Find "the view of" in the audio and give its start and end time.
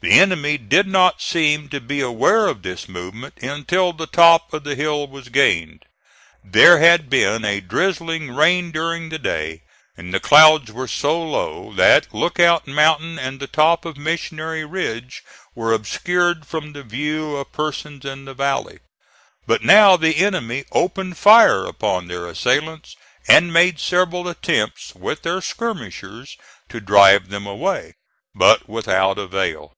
16.74-17.50